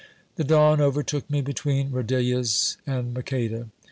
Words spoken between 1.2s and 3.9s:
me between Rodillas and Maqueda.